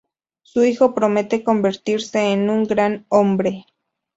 Su 0.41 0.63
hijo 0.63 0.95
promete 0.95 1.43
convertirse 1.43 2.31
en 2.31 2.49
un 2.49 2.63
gran 2.63 3.05
hombre. 3.09 3.67